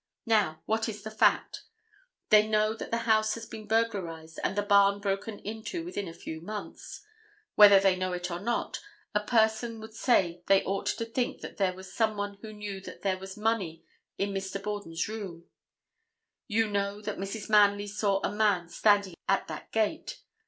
Now, 0.25 0.63
what 0.65 0.89
is 0.89 1.03
the 1.03 1.11
fact? 1.11 1.61
They 2.29 2.47
know 2.47 2.73
that 2.73 2.89
the 2.89 3.05
house 3.05 3.35
has 3.35 3.45
been 3.45 3.67
burglarized 3.67 4.39
and 4.43 4.57
the 4.57 4.63
barn 4.63 4.99
broken 4.99 5.37
into 5.37 5.85
within 5.85 6.07
a 6.07 6.13
few 6.15 6.41
months. 6.41 7.05
Whether 7.53 7.79
they 7.79 7.95
know 7.95 8.11
it 8.13 8.31
or 8.31 8.39
not, 8.39 8.81
a 9.13 9.19
person 9.19 9.79
would 9.79 9.93
say 9.93 10.41
they 10.47 10.63
ought 10.63 10.87
to 10.87 11.05
think 11.05 11.41
that 11.41 11.57
there 11.57 11.73
was 11.73 11.93
someone 11.93 12.39
who 12.41 12.51
knew 12.51 12.81
that 12.81 13.03
there 13.03 13.19
was 13.19 13.37
money 13.37 13.83
in 14.17 14.31
Mr. 14.33 14.59
Borden's 14.59 15.07
room. 15.07 15.45
You 16.47 16.67
know 16.67 16.99
that 17.01 17.19
Mrs. 17.19 17.47
Manley 17.47 17.85
saw 17.85 18.21
a 18.23 18.31
man 18.31 18.69
standing 18.69 19.13
at 19.29 19.47
that 19.49 19.71
gate. 19.71 20.19